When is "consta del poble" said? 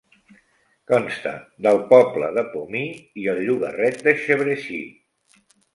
0.91-2.31